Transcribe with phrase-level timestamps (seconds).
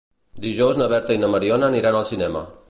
[0.45, 2.45] Dijous na Berta i na Mariona aniran al cinema.